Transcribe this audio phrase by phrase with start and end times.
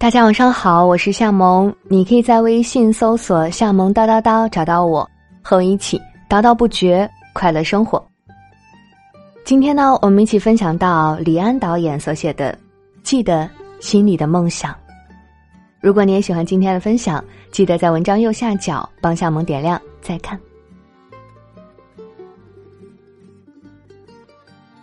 [0.00, 5.06] 大家晚上好，我是夏萌，你可以在微信搜索“夏萌叨叨叨”找到我，
[5.42, 8.02] 和我一起叨叨不绝，快乐生活。
[9.44, 12.50] 今天呢，我们一起分享到李安导演所写的
[13.02, 13.46] 《记得
[13.78, 14.72] 心里的梦想》。
[15.82, 17.22] 如果你也喜欢今天的分享，
[17.52, 20.40] 记得在文章右下角帮夏萌点亮再看。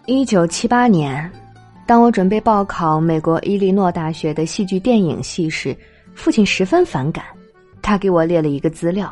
[0.06, 1.28] 一九七八年。
[1.88, 5.74] 当我准备报考美国伊利诺大学的戏剧电影系时，
[6.14, 7.24] 父亲十分反感。
[7.82, 9.10] 他给我列了一个资料：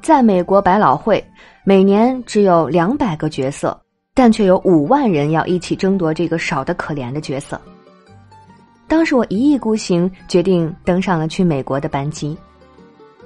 [0.00, 1.22] 在美国百老汇，
[1.62, 3.78] 每年只有两百个角色，
[4.14, 7.60] 但却有五万人要一起争夺这个少得可怜的角色。
[8.88, 12.34] 当时我一意孤行，决定登上了去美国的班机。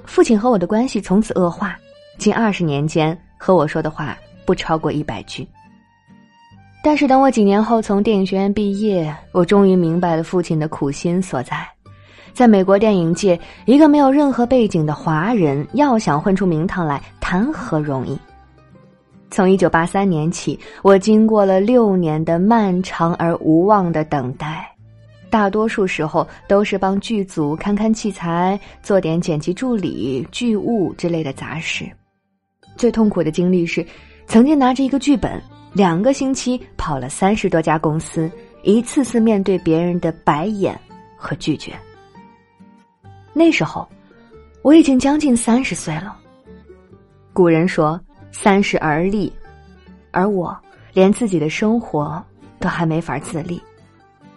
[0.03, 1.77] 父亲和我的关系从此恶化，
[2.17, 5.47] 近二十年间和我说的话不超过一百句。
[6.81, 11.67] 但是等我几年后从电影学院毕业，我终于明白了父亲的苦心所在。
[12.31, 18.17] 在美国电影界，一个没有任何背景的华人要想混出名堂来，谈何容易？
[19.29, 24.65] 从一九八三年起，我经过了六年的漫长而无望的等待，
[25.29, 31.85] 大多数时候都是帮剧组看看器材，做点剪辑助理、剧务之类的杂事。
[32.77, 33.85] 最痛苦的经历是，
[34.27, 35.41] 曾经拿着一个剧本。
[35.73, 38.29] 两个星期跑了三十多家公司，
[38.63, 40.79] 一次次面对别人的白眼
[41.15, 41.73] 和拒绝。
[43.33, 43.87] 那时候，
[44.63, 46.17] 我已经将近三十岁了。
[47.31, 47.99] 古人说
[48.33, 49.31] “三十而立”，
[50.11, 50.57] 而我
[50.91, 52.21] 连自己的生活
[52.59, 53.61] 都还没法自立，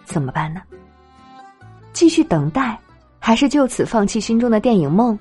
[0.05, 0.61] 怎么办呢？
[1.91, 2.79] 继续等待，
[3.19, 5.17] 还是就此放弃心中的电影梦？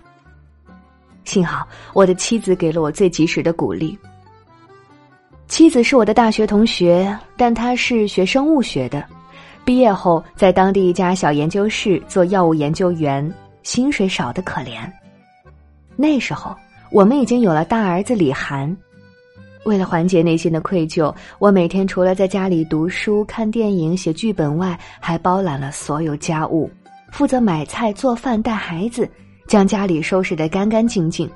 [1.24, 3.98] 幸好我的妻子给了我最及时的鼓励。
[5.52, 9.04] 妻子是我的大学同学，但她是学生物学的，
[9.66, 13.30] 毕业后在当地一家小研究室做药物研究员，
[13.62, 14.90] 薪水少得可怜。
[15.94, 16.56] 那时候
[16.90, 18.74] 我们已经有了大儿子李涵，
[19.66, 26.70] 为了缓解内心的愧疚，我每天除了在家里读书、看电影、写剧本外，还包揽了所有家务，
[27.10, 29.06] 负责买菜、做饭、带孩子，
[29.46, 31.28] 将家里收拾得干干净净。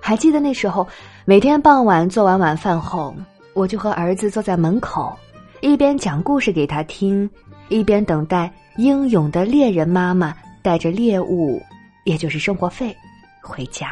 [0.00, 0.84] 还记得那时候。
[1.26, 3.16] 每天傍晚做完晚饭后，
[3.54, 5.10] 我就和儿子坐在门口，
[5.62, 7.28] 一边讲故事给他听，
[7.70, 11.62] 一边等待英勇的猎人妈妈带着猎物，
[12.04, 12.94] 也就是生活费，
[13.40, 13.90] 回家。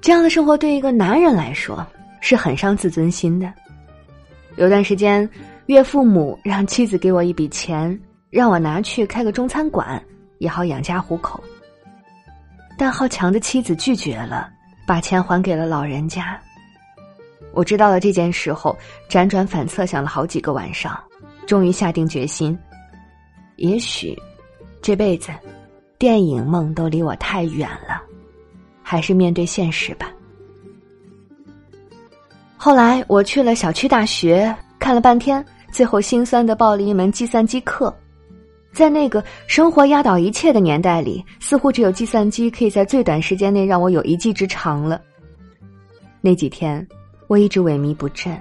[0.00, 1.84] 这样的生活对一个男人来说
[2.20, 3.52] 是很伤自尊心的。
[4.54, 5.28] 有段时间，
[5.66, 8.00] 岳父母让妻子给我一笔钱，
[8.30, 10.00] 让我拿去开个中餐馆，
[10.38, 11.42] 也好养家糊口。
[12.76, 14.50] 但好强的妻子拒绝了，
[14.86, 16.40] 把钱还给了老人家。
[17.52, 18.76] 我知道了这件事后，
[19.08, 20.98] 辗转反侧想了好几个晚上，
[21.46, 22.58] 终于下定决心：
[23.56, 24.16] 也许
[24.80, 25.30] 这辈子
[25.98, 28.02] 电影梦都离我太远了，
[28.82, 30.10] 还是面对现实吧。
[32.56, 37.94] 后来我去了小区大学，看了半天，最后心酸的报了一门计算机课。
[38.72, 45.00] 在那个生活压倒一切的年代里，似乎只有计算机可以在最短时间内让我有一技之长了。
[46.20, 46.86] 那几天，
[47.26, 48.40] 我一直萎靡不振，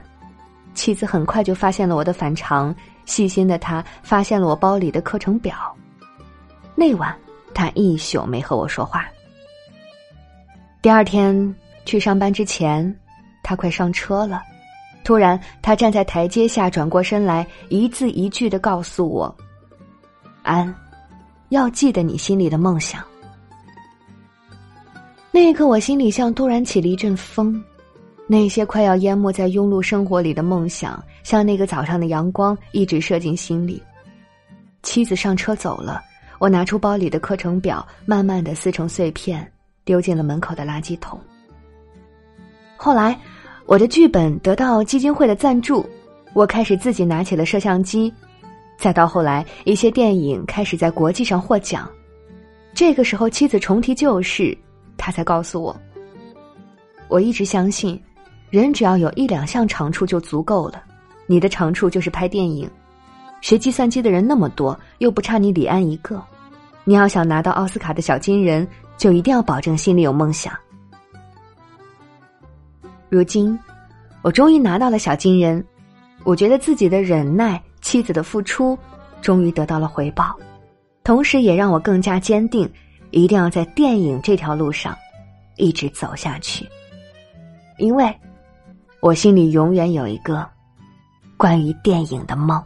[0.74, 2.74] 妻子很快就发现了我的反常，
[3.06, 5.54] 细心的她发现了我包里的课程表。
[6.76, 7.14] 那晚，
[7.54, 9.06] 她一宿没和我说话。
[10.82, 11.56] 第二天
[11.86, 12.96] 去上班之前，
[13.44, 14.42] 他快上车了，
[15.04, 19.36] 突然他站在台阶下，转过身来，一字一句的告诉我。
[20.44, 20.74] 安，
[21.50, 23.04] 要记得你心里的梦想。
[25.32, 27.64] 那一刻，我心里像突然起了一阵风，
[28.28, 33.82] 那些快要淹没在庸碌生活里的梦想，像那个早上的阳光，一直射进心里。
[34.84, 36.02] 妻子上车走了，
[36.40, 39.50] 我拿出包里的课程表，慢慢的撕成碎片，
[39.86, 41.20] 丢进了门口的垃圾桶。
[42.76, 43.18] 后来，
[43.68, 45.88] 我的剧本得到基金会的赞助，
[46.34, 48.12] 我开始自己拿起了摄像机。
[48.82, 51.88] 再到后来，一些电影开始在国际上获奖，
[52.74, 54.58] 这个时候妻子重提旧事，
[54.98, 55.80] 他才告诉我。
[57.08, 58.02] 我一直相信，
[58.50, 60.84] 人只要有一两项长处就足够了。
[61.28, 62.68] 你的长处就是拍电影，
[63.40, 66.20] 学计算机的人那么多，又不差你李安一个。
[66.84, 68.68] 你要想拿到奥斯卡的小金人，
[68.98, 70.52] 就一定要保证心里有梦想。
[73.10, 73.58] 如今，
[74.24, 75.64] 我终于拿到了小金人，
[76.24, 77.62] 我觉得自己的忍耐。
[77.92, 78.80] 妻子的付出，
[79.22, 80.34] 终于得到了回报，
[81.04, 82.72] 同时也让我更加坚定，
[83.10, 84.98] 一定要在电影这条路上
[85.58, 86.66] 一直走下去。
[87.80, 88.10] 因为，
[89.02, 90.48] 我心里永远有一个
[91.36, 92.64] 关于电影的梦。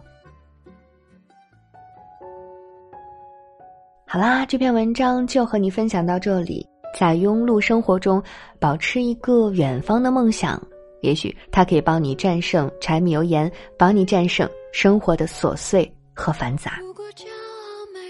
[4.06, 6.64] 好啦，这篇文章就和你分享到这里。
[6.96, 8.22] 在庸碌生活中，
[8.60, 10.62] 保持一个远方的梦想，
[11.02, 16.82] 也许它可以帮你战胜柴米油盐，帮你战胜生活的琐碎和繁杂。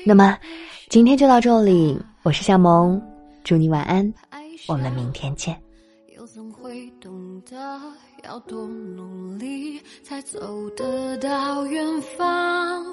[0.04, 0.36] 那么，
[0.90, 3.00] 今天就到这里，我是夏萌，
[3.44, 4.12] 祝你晚安，
[4.68, 5.56] 我们明天见。
[6.18, 7.80] 又怎会懂得
[8.24, 11.86] 要多努力才走得到远
[12.18, 12.84] 方？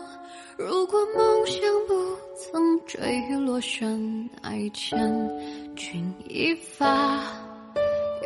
[0.58, 1.94] 如果梦想不
[2.36, 3.88] 曾坠落悬
[4.42, 4.52] 崖，
[6.28, 7.22] 一发，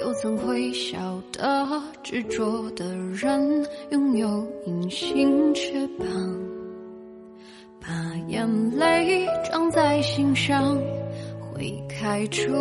[0.06, 6.06] 又怎会晓得执着的人拥有隐形翅膀？
[7.80, 7.88] 把
[8.28, 10.78] 眼泪装在心上，
[11.52, 12.52] 会开出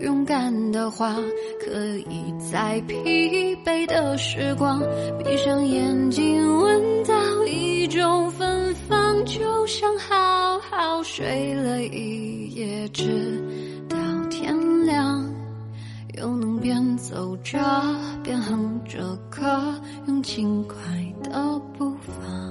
[0.00, 1.14] 勇敢的花，
[1.60, 4.80] 可以在疲惫的时光，
[5.22, 7.14] 闭上眼睛闻到
[7.44, 9.22] 一种芬芳。
[9.26, 13.42] 就像好好睡了一夜，直
[17.08, 17.60] 走着
[18.24, 19.72] 边哼着歌，
[20.08, 20.76] 用轻快
[21.22, 22.45] 的步伐。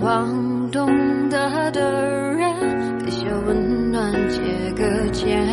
[0.00, 0.86] 望懂
[1.28, 2.50] 得的人
[3.04, 4.40] 给些温暖，借
[4.72, 5.46] 个肩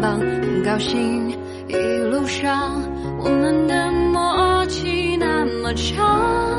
[0.00, 0.18] 膀。
[0.18, 1.30] 很高兴
[1.66, 1.74] 一
[2.10, 2.80] 路上
[3.18, 6.49] 我们的默契那么长，